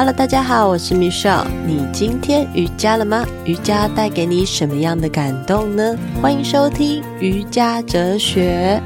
[0.00, 1.46] Hello，大家好，我是 Michelle。
[1.66, 3.22] 你今天瑜伽了吗？
[3.44, 5.94] 瑜伽带给你什么样的感动呢？
[6.22, 8.82] 欢迎收听瑜伽哲学。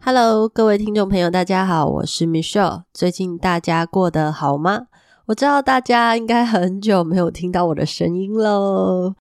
[0.00, 2.84] Hello，各位听众朋友，大家好，我是 Michelle。
[2.94, 4.86] 最近大家过得好吗？
[5.26, 9.16] 我知道大家应该很久没有听到我的声音喽。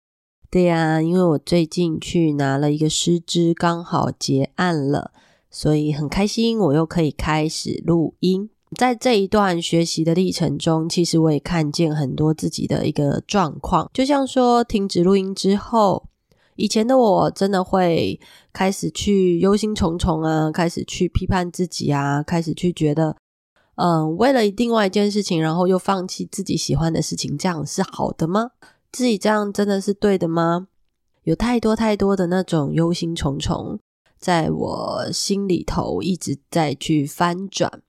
[0.51, 5.13] 对呀，因为我最近去拿了一个师资，刚好结案了，
[5.51, 8.51] 所以很开心，我又可以开始录音。
[8.75, 13.89] 在这一段学习的历程中，其实我也看见很多自己的一个状况。
[13.95, 16.09] 就像说，停止录音之后，
[16.57, 18.19] 以前的我真的会
[18.53, 23.17] 开始去忧心忡忡啊，开始去批判自己啊，开始去觉得，
[23.77, 28.51] 嗯、为了另外一件事情，然后又放弃自己喜欢的事情，这样是好的吗？
[28.91, 30.67] 自己这样真的是对的吗？
[31.23, 33.79] 有太多太多的那种忧心忡忡，
[34.19, 37.83] 在我心里头一直在去翻转。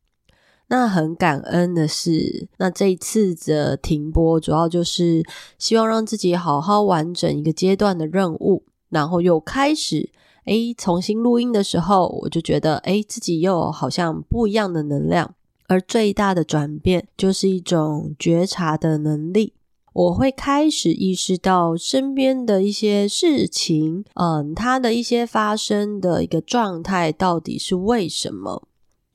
[0.70, 5.24] 那很感恩的是，那这一次的停播，主要就是
[5.58, 10.10] 希望让自己好好完整一个阶段的任务，然后又开始
[10.46, 15.36] 诶重新录音的时候，我就觉得诶自己又好像不一样的能量，
[15.68, 19.54] 而最大的转变就是一种觉察的能力，
[19.94, 28.68] 我会开始意识到身边的一些事情，嗯，它的一些发生的一个状态到底是为什么。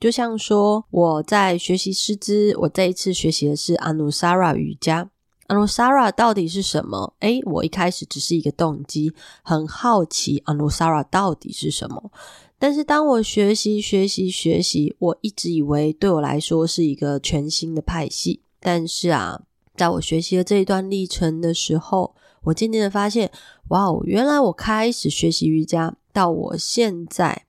[0.03, 5.09] 就像说，我在学习师资，我这一次学习的是 Anusara 瑜伽。
[5.47, 7.13] Anusara 到底是什么？
[7.21, 12.11] 诶，我一开始只是一个动机，很好奇 Anusara 到底是什么。
[12.59, 18.41] 但是当我学习、学习、学习，我一直以为对我来说是一个全新的派系。
[18.59, 19.43] 但是啊，
[19.77, 23.31] 在我学习的这一段历程的时候，我渐渐的发现，
[23.69, 27.45] 哇哦，原来我开始学习瑜伽，到我现在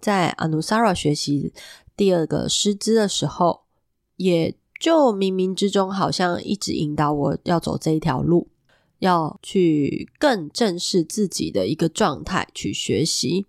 [0.00, 1.52] 在 Anusara 学习。
[1.98, 3.62] 第二个师资的时候，
[4.14, 8.48] 也就冥冥之中好像一直引导我要走这一条路，
[9.00, 13.46] 要去更正视自己的一个状态去学习。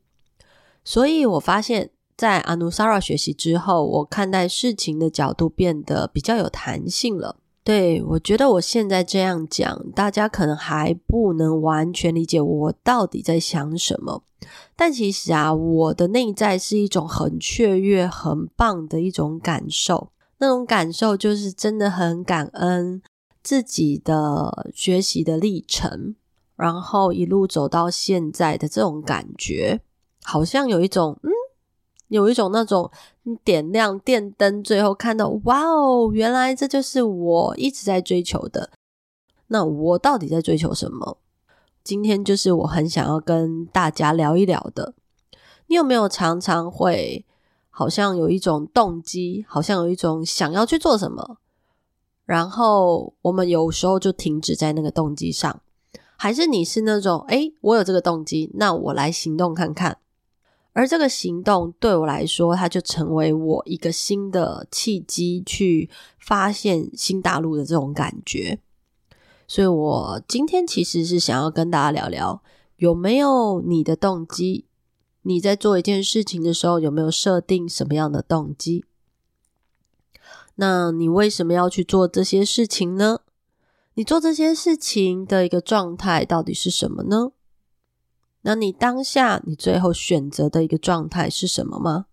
[0.83, 7.37] 所以我发现，在阿努萨拉学习之后，我看待事情的角度变得比较有弹性了。
[7.69, 14.23] 对，我觉得我现在这样讲，大家可能还不能完全理解我到底在想什么。
[14.75, 20.09] 但其实啊，我的内在是一种很雀跃、很棒的一种感受。
[20.39, 23.03] 那种感受就是真的很感恩
[23.43, 26.15] 自己的学习的历程，
[26.55, 29.81] 然后一路走到现在的这种感觉，
[30.23, 31.29] 好像有一种嗯，
[32.09, 32.91] 有一种那种
[33.43, 38.69] 点亮电灯，最后看到哇哦，原来这就是我一直在追求的。
[39.47, 41.17] 那我到底在追求什么？
[41.83, 44.93] 今天就是我很想要跟大家聊一聊的。
[45.67, 47.25] 你有没有常常会
[47.69, 51.37] 好像有一种动机，好像有一种想要去做什么，
[52.25, 55.61] 然后我们有时候就停止在那个动机上，
[56.17, 59.97] 还是你是那种诶，我有这个动机，那我来行动看看，
[60.79, 68.61] 而这个行动对我来说，它就成为我一个新的契机，去发现新大陆的这种感觉。
[69.45, 72.41] 所以我今天其实是想要跟大家聊聊，
[72.77, 74.67] 有没有你的动机？
[75.23, 78.85] 你在做一件事情的时候，有没有设定什么样的动机？
[80.55, 83.19] 那你为什么要去做这些事情呢？
[83.95, 87.33] 你做这些事情的一个状态到底是什么呢？
[88.41, 92.05] 那你当下你最后选择的一个状态是什么吗？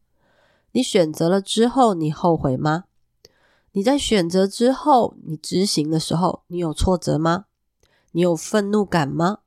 [0.72, 2.84] 你选择了之后，你后悔吗？
[3.72, 7.44] 你在选择之后，你执行的时候，你有挫折吗？
[8.12, 9.38] 你有愤怒感吗？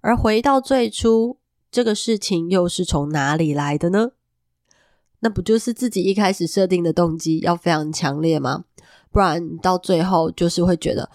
[0.00, 1.38] 而回到最初，
[1.70, 4.12] 这个事情又是从哪里来的呢？
[5.20, 8.64] 那不就是自己一开始设定的动机要非常强烈吗？
[9.12, 11.08] 不然到最后就是会觉得，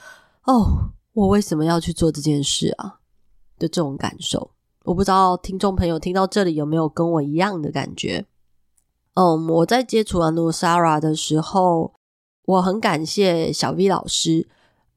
[0.45, 2.99] 哦，我为什么要去做这件事啊？
[3.59, 4.51] 的这种感受，
[4.87, 8.25] 我不知道听众朋友听到这里有没有跟我一样的感觉？
[9.15, 11.93] 嗯，我在接触 Anusara 的时候。
[12.47, 14.47] 我很感谢小 V 老师，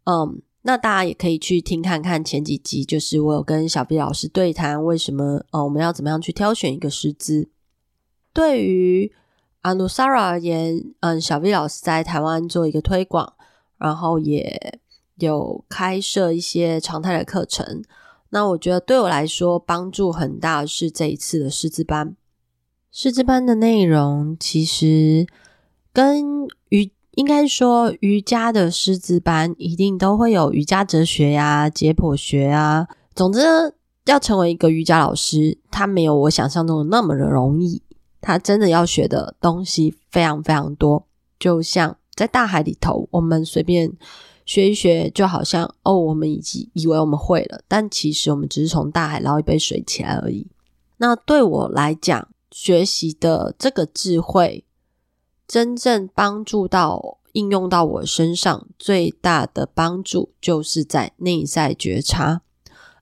[0.04, 7.50] 嗯，那大家也可以去听看看前几集，就是我有跟小 V 老师对谈，为什么哦我们要怎么样去挑选一个师资？
[8.32, 9.12] 对于
[9.64, 13.32] Anusara 而言，嗯，小 V 老师在台湾做一个推广，
[13.78, 14.78] 然后也
[15.16, 17.82] 有开设一些常态的课程。
[18.30, 22.16] 那我觉得对我来说帮助很大，是这一次的师资班。
[22.90, 25.26] 师资班的内容其实
[25.92, 32.88] 跟瑜应该说，瑜伽的师资班一定都会有瑜伽哲学呀、解剖学啊。
[33.14, 33.40] 总之，
[34.06, 37.82] 要成为一个瑜伽老师，他没有我想象中的那么的容易。
[38.20, 41.06] 他真的要学的东西非常非常多。
[41.38, 43.92] 就像在大海里头，我们随便
[44.50, 50.44] 学一学，就好像哦，我们已经以为我们会了，但其实我们只是从大海捞一杯水起来而已。
[50.96, 54.64] 那对我来讲，学习的这个智慧，
[55.46, 62.42] 真正帮助到应用到我身上最大的帮助，就是在内在觉察。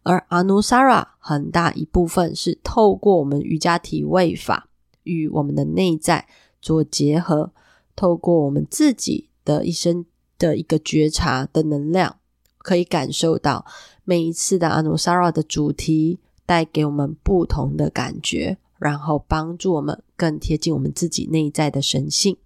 [0.02, 4.68] 而 Anusara 很大一部分是透过我们瑜伽体位法
[5.04, 6.28] 与我们的内在
[6.60, 7.54] 做结合，
[7.96, 10.04] 透过我们自己的一生
[10.38, 12.16] 的一个觉察的能量，
[12.58, 13.66] 可以感受到
[14.04, 22.36] 每一次的 Anusara 的主题带给我们不同的感觉，然后帮助我们更贴近我们自己内在的神性。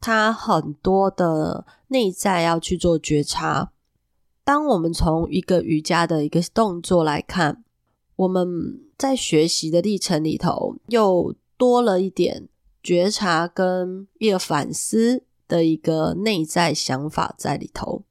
[0.00, 3.72] 它很多的内在要去做觉察。
[4.42, 7.62] 当我们从一个瑜伽的一个动作来看，
[8.16, 12.48] 我们在学习的历程里头又多了一点
[12.82, 18.04] 觉察跟一个反思的一个内在想法在里头。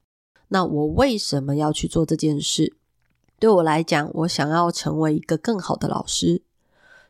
[0.50, 2.76] 那我为什么要去做这件事？
[3.40, 6.44] 对我来讲，我想要成为一个更好的老师，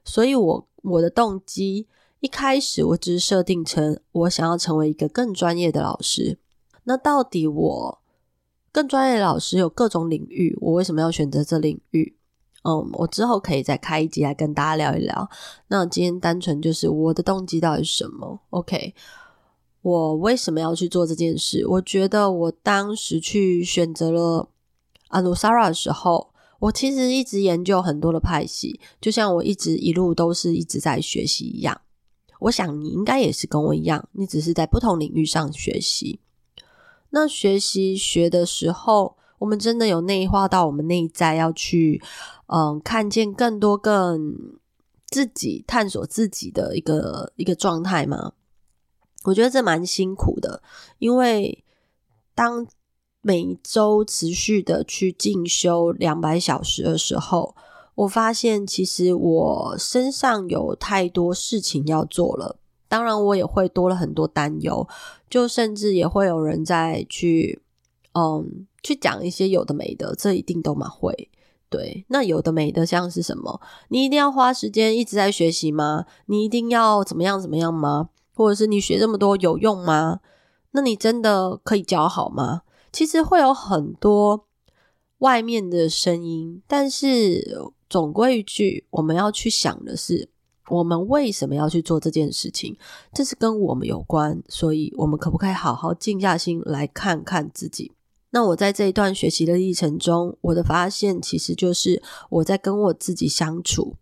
[0.05, 1.87] 所以我我的动机
[2.19, 6.37] 一开始我只是设定成我想要成为一个更专业的老师。
[6.83, 8.01] 那到底我
[8.71, 12.15] 更专业的老师有各种领域，我为什么要选择这领域？
[12.63, 15.29] 嗯，我之后可以再开一集来跟大家聊一聊。
[15.69, 18.93] 那今天单纯就是我的动机到底是什么？OK，
[19.81, 21.65] 我为什么要去做这件事？
[21.67, 24.49] 我觉得我当时去选择了
[25.07, 31.79] 阿努萨拉的时候，我其实一直研究很多的派系，就像我一直一路都是一直在学习一样。
[32.41, 36.19] 我想你应该也是跟我一样，你只是在不同领域上学习。
[37.11, 42.01] 那学习学的时候，我们真的有内化到我们内在，要去
[42.47, 44.35] 嗯看见更多更
[45.07, 48.33] 自己探索自己的一个一个状态吗？
[49.25, 50.61] 我觉得这蛮辛苦的，
[50.97, 51.63] 因为
[52.33, 52.65] 当
[53.21, 57.53] 每周持续的去进修两百小时的时候，
[57.95, 62.57] 我发现其实我身上有太多事情要做了。
[62.87, 64.87] 当然，我也会多了很多担忧，
[65.29, 67.61] 就甚至也会有人在去，
[68.13, 71.29] 嗯，去讲一些有的没的，这一定都蛮会。
[71.69, 73.61] 对，那有的没的像是什么？
[73.89, 76.05] 你一定要花时间一直在学习吗？
[76.25, 78.09] 你一定要怎么样怎么样吗？
[78.39, 80.21] 或者是你学这么多有用吗？
[80.71, 82.61] 那你真的可以教好吗？
[82.89, 84.45] 其实会有很多
[85.17, 90.29] 外面的声音，但是总归一句，我们要去想的是。
[90.69, 92.77] 我们为什么要去做这件事情？
[93.13, 97.91] 这是跟我们有关，所以我们可不可以好好静下心来看看自己？
[98.29, 103.95] 那我在这一段学习的历程中，我的发现其实就是我在跟我自己相处。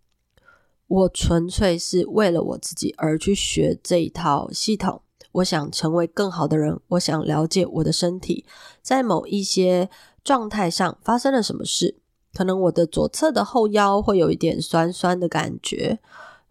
[0.87, 5.01] 我纯粹是为了我自己而去学这一套系统。
[5.33, 8.45] 我想成为更好的人，我想了解我的身体
[8.81, 9.89] 在某一些
[10.23, 11.95] 状态上发生了什么事。
[12.33, 15.99] 可能我的左侧的后腰会有一点酸酸的感觉。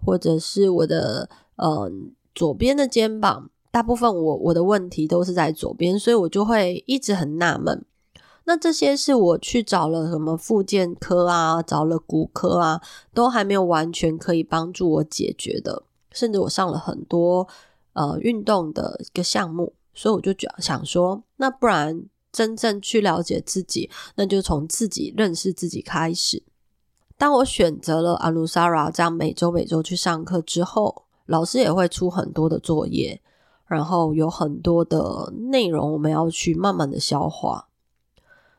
[0.04, 1.90] 或者是我的呃
[2.34, 7.84] 左边的肩膀，大部分我我的问题都是在左边，所以我就会一直很纳闷。
[8.48, 12.80] 那这些是我去找了什么复健科啊，找了骨科啊，
[13.12, 15.82] 都还没有完全可以帮助我解决的。
[16.12, 17.46] 甚至我上了很多
[17.92, 26.44] 呃运动的一个项目，所以我就想说，那不然真正去了解自己，那就从自己认识自己开始。
[27.18, 33.20] 当我选择了 Anusara 这样每周每周去上课之后，老师也会出很多的作业，
[33.66, 37.68] 然后有很多的内容我们要去慢慢的消化。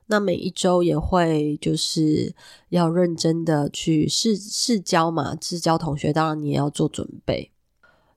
[0.07, 2.35] 那每一周也会就是
[2.69, 7.51] 要认真的去试试教嘛，试教同学，当然你也要做准备。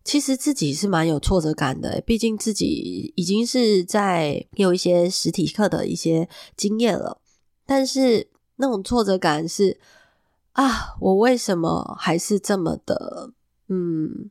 [0.02, 7.20] 其实自己是蛮有挫折感的，毕竟自己已经是在有一些实体课的一些经验了，
[7.66, 9.78] 但是那种挫折感是。
[10.54, 13.30] 啊，我为什么还是这么的，
[13.68, 14.28] 嗯，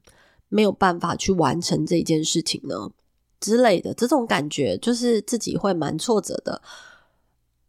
[0.50, 2.92] 没有办法去完成这件事情呢？
[3.40, 6.62] 之类的这种感觉，就是自己会蛮挫折的，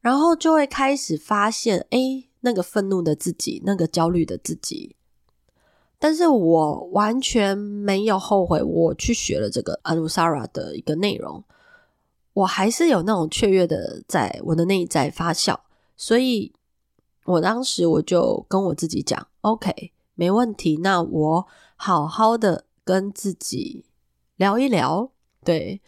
[0.00, 4.96] 然后就会开始发现，诶，那个愤怒的自己，那个焦虑的自己，
[5.98, 11.44] 但是我完全没有后悔，我去学了这个 Anusara 的一个内容，
[12.32, 15.58] 我还是有那种雀跃的在我的内在发酵，
[15.96, 16.52] 所以。
[17.26, 23.84] 我当时我就跟我自己讲，OK，没问题，那我好好的跟自己
[24.36, 25.12] 聊一聊，
[25.44, 25.80] 对，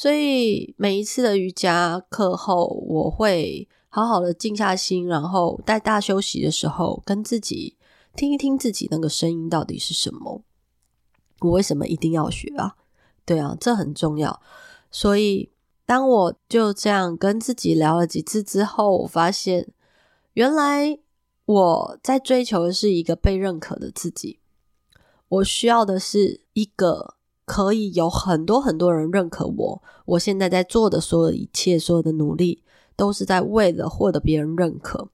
[0.00, 7.76] 所以每一次的瑜伽课后，我会好好的静下心，然后在大休息的时候，跟自己
[8.16, 10.42] 听一听自己那个声音到底是什么，
[11.40, 12.76] 我为什么一定要学啊？
[13.26, 14.40] 对啊，这很重要。
[14.90, 15.52] 所以，
[15.84, 19.68] 当我就这样跟自己聊了几次之后，我发现，
[20.32, 20.98] 原来
[21.44, 24.40] 我在追求的是一个被认可的自己。
[25.28, 27.16] 我需要的是一个
[27.50, 29.82] 可以有很多很多人认可我。
[30.04, 32.62] 我现在在做的所有一切，所有的努力，
[32.94, 35.08] 都是在为了获得别人认可。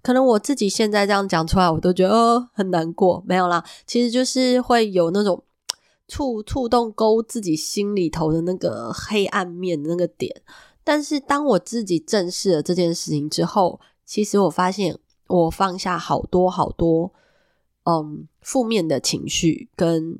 [0.00, 3.22] 可能我自己现在这样讲出来，我都觉得哦，很难过。
[3.26, 5.44] 没有啦，其实就是会有那种。
[6.08, 10.42] 触触动勾自己心里头的那个黑暗面的那个点，
[10.84, 17.14] 但是当我自己正视了这件事情之后，其实我发现我放下好多好多，
[17.84, 20.18] 嗯，负面的情绪跟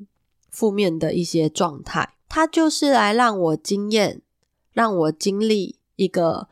[0.53, 4.21] 负面的一些状态，它就是来让我经验，
[4.71, 6.47] 让我经历一个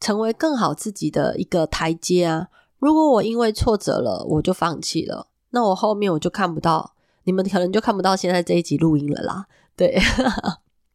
[0.00, 2.48] 成为更好自己的一个台阶啊！
[2.78, 6.94] 如果我因为挫折了，我就放弃了，那我后面我就看不到。
[7.26, 9.46] 你们可能就看不到现在这一集录音了啦，
[9.76, 9.98] 对。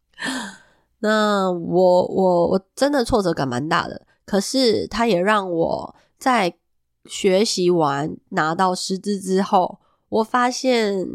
[0.99, 6.53] 那我我我真的挫折感蛮大的，可是它也让我在
[7.05, 11.07] 学习完拿到师资之后，我发现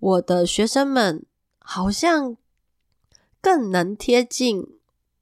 [0.00, 1.24] 我的学生们
[1.58, 2.36] 好像
[3.40, 4.66] 更能贴近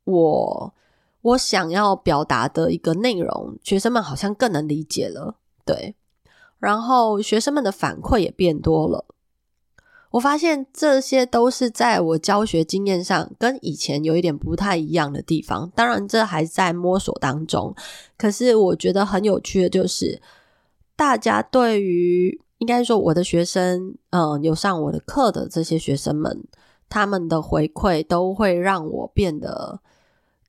[0.04, 0.74] 我
[1.20, 5.94] 我想要表达的一个内容，学生们好像更能理解了，对。
[6.58, 9.04] 然后学生们的反馈也变多了。
[10.12, 17.74] 我发现这些都是在我教学经验上跟以前有一点不太一样的地方，当然这还在摸索当中。
[18.16, 20.22] 可是我觉得很有趣的就是，
[20.96, 26.46] 大家对于应该说我的学生，嗯，有上我的课的这些学生们，
[26.88, 29.80] 他们的回馈都会让我变得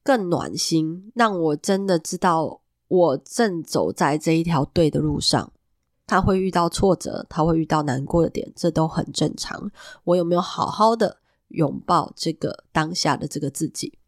[0.03, 5.51] 更暖心，让我真的知道我正走在这一条对的路上。
[6.07, 9.69] 他会遇到挫折，他会遇到难过的点，这都很正常。
[10.03, 13.99] 我有没有好好的拥抱这个当下的这个自己？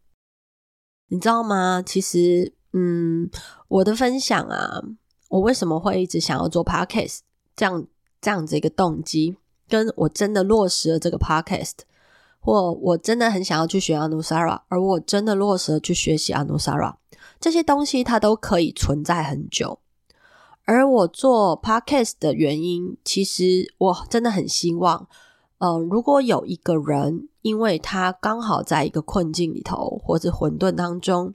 [1.06, 1.80] 你知道吗？
[1.80, 3.30] 其实，嗯，
[3.68, 4.82] 我的分享啊，
[5.28, 7.20] 我为什么会一直想要做 podcast，
[7.54, 7.86] 这样
[8.22, 9.36] 这样子一个动机，
[9.68, 11.80] 跟我真的落实了这个 podcast，
[12.40, 16.94] 或我真的很想要去学 Anusara，而我真的落实了去学习 Anusara，
[17.38, 19.80] 这些东西它都可以存在很久。
[20.64, 25.08] 而我做 podcast 的原因，其实我真的很希望，
[25.58, 31.34] 嗯、呃，如果有一个人，因为他刚好在一个困境里头，或者混沌当中，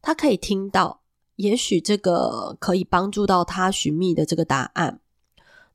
[0.00, 1.00] 他可以听到，
[1.36, 5.00] 也许这个可以帮助到他寻觅的这个答案。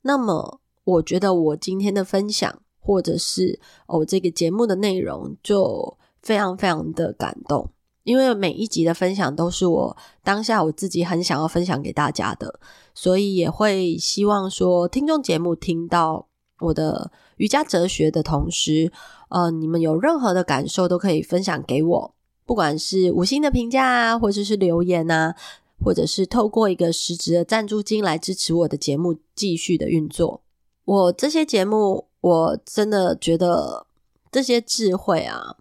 [0.02, 7.70] 那么，我觉得我今天的分享，或者是我、哦、这个节目的内容，就非常非常的感动。
[8.04, 12.58] 因为每一集的分享都是我当下我自己很想要分享给大家的，
[12.94, 16.26] 所以也会希望说听众节目听到
[16.60, 18.90] 我的瑜伽哲学的同时，
[19.28, 22.14] 呃，你们有任何的感受都可以分享给我，
[22.46, 25.34] 不管是五星的评价啊，或者是留言啊，
[25.82, 30.42] 或者是透过一个实质的赞助金来支持我的节目继续的运作。
[30.84, 33.86] 我这些节目，我真的觉得
[34.30, 35.56] 这些智慧啊。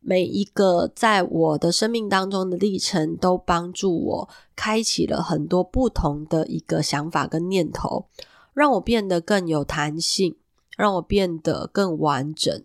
[0.00, 8.06] 每一个在我的生命当中的历程，都帮助我开启了很多不同的一个想法跟念头，
[8.54, 10.36] 让我变得更有弹性，
[10.76, 12.62] 让我变得更完整。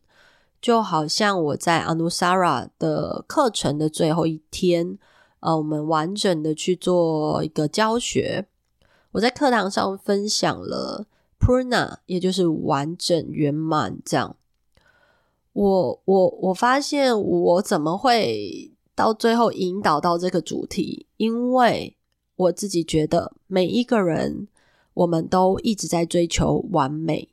[0.62, 4.98] 就好像我在 Anusara 的课程的最后一天，
[5.44, 8.48] 呃，我们完整的去做一个教学。
[9.12, 11.06] 我在课堂上分享了
[11.38, 14.38] Purna，也就是完整圆满这样。
[15.52, 21.08] 我我我发现我怎么会到最后引导到这个主题？
[21.18, 21.98] 因为
[22.38, 24.48] 我自己觉得每一个人，
[24.94, 27.33] 我们都一直在追求完美。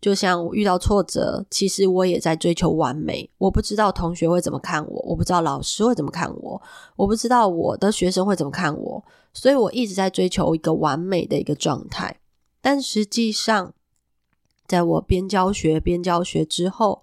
[0.00, 3.28] 就像我遇到挫折，其实我也在追求完美。
[3.38, 6.62] 我不知道同学会怎么看我，我不知道老师会怎么看我，
[6.96, 12.20] 我不知道我的学生会怎么看我，所以我一直在追求一个完美的一个状态。
[12.60, 13.74] 但实际上，
[14.66, 17.02] 在我边教学边教学之后，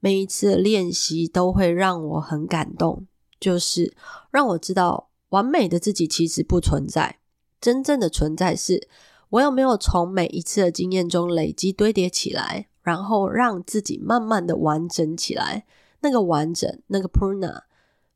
[0.00, 3.06] 每一次练习都会让我很感动，
[3.38, 3.94] 就是
[4.30, 7.18] 让我知道完美的自己其实不存在，
[7.60, 8.88] 真正的存在是
[9.32, 15.64] 我有没有从每一次的经验中累积堆叠起来，然后让自己慢慢的完整起来。
[16.00, 17.62] 那个完整，那个 Pruna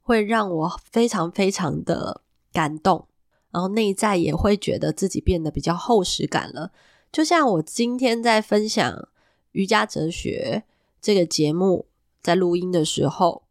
[0.03, 2.21] 会让我非常非常的
[2.53, 3.09] 感动，
[3.51, 6.73] 然后内在也会觉得自己变得比较厚实感了。
[7.11, 9.09] 就像我今天在分享
[9.53, 10.65] 瑜伽哲学
[11.01, 11.87] 这个节目，
[12.21, 13.45] 在录音的时候，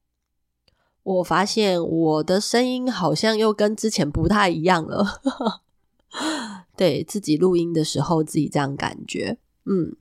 [1.01, 5.21] 我发现我的声音好像又跟之前不太一样了。
[6.75, 9.37] 对，自己录音的时候，自己这样感觉。
[9.65, 9.95] 嗯，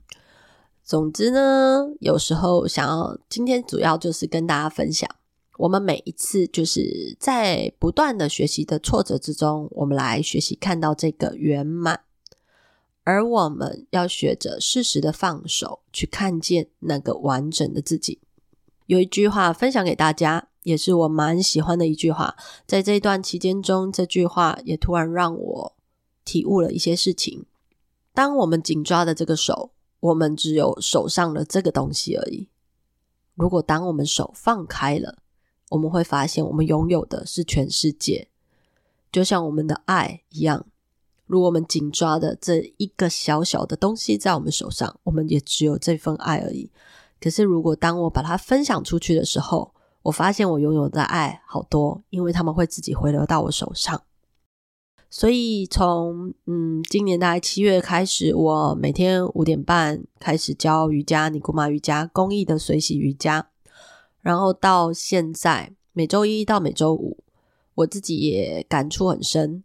[0.83, 5.09] 总之呢，有时候想要今天主要就是跟大家分享，
[5.57, 12.01] 我们每一次就是在不断的学习的挫折之中，我们来学习看到这个圆满，
[13.03, 18.19] 而我们要学着适时的放手，去看见那个完整的自己。
[18.85, 22.35] 有一句话分享给大家，也是我蛮喜欢的一句话，
[22.67, 25.75] 在这段期间中，这句话也突然让我
[26.25, 27.45] 体悟了一些事情。
[28.13, 32.49] 当我们紧抓的这个手，我们只有手上的这个东西而已。
[33.35, 35.19] 如果当我们手放开了，
[35.69, 38.29] 我们会发现，我们拥有的是全世界，
[39.11, 40.65] 就像我们的爱一样。
[41.25, 46.69] 如果我们紧抓的这一个小小的东西在我们手上，我们也只有这份爱而已。
[47.19, 54.03] 可是，如果当我把它分享出去的时候，我发现我拥有的爱好多，因为他们会自己回流到我手上。
[55.17, 63.47] 所以从嗯，今年大概七月开始，我每天五点半开始教瑜伽，尼古玛瑜伽公益的随喜瑜伽。
[64.19, 67.23] 然后到现在，每周一到每周五，
[67.75, 69.63] 我自己也感触很深。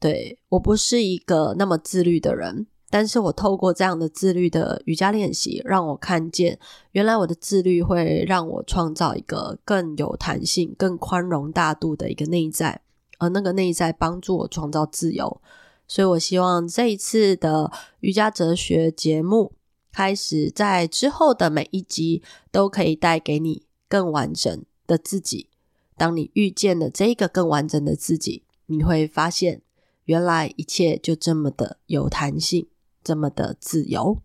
[0.00, 6.58] 对，我不是一个那么自律的人，但是我透过这样的自律的瑜伽练习，让我看见，
[6.90, 12.80] 原来我的自律会让我创造一个更有弹性、更宽容大度的一个内在，
[13.18, 15.40] 而那个内在帮助我创造自由。
[15.86, 17.70] 所以我希望这一次的
[18.00, 19.52] 瑜伽哲学节目
[19.92, 23.68] 开始，在之后的每一集都可以带给你。
[23.90, 25.48] 更完整的自己。
[25.96, 29.62] 当你遇见了这个更完整的自己，你会发现，
[30.04, 32.68] 原来一切就这么的有弹性，
[33.02, 34.18] 这么的自由。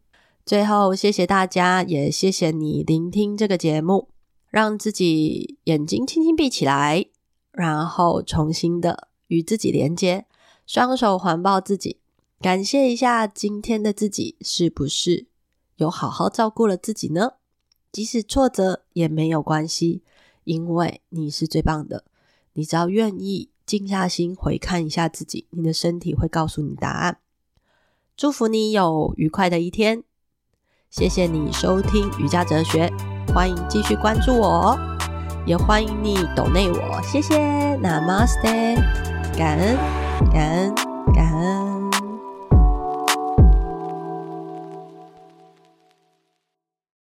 [0.45, 4.09] 最后，谢谢大家，也谢谢你聆听这个节目，
[4.50, 7.05] 让自己眼睛轻轻闭起来，
[7.53, 10.25] 然后重新的与自己连接，
[10.65, 12.00] 双手环抱自己，
[12.41, 15.27] 感谢一下今天的自己，是不是
[15.77, 17.33] 有好好照顾了自己呢？
[17.91, 20.01] 即使挫折也没有关系，
[20.43, 22.03] 因为你是最棒的。
[22.53, 27.19] 你只要愿意静下心回看一下自己，你的身体会告诉你答案。
[28.17, 30.04] 祝福你有愉快的一天。
[30.89, 32.91] 谢谢你收听瑜伽哲学，
[33.34, 34.92] 欢迎继续关注我哦，
[35.45, 37.01] 也欢迎你抖内我。
[37.03, 37.38] 谢谢
[37.77, 38.75] ，Namaste，
[39.38, 39.77] 感恩，
[40.32, 40.92] 感恩，感恩。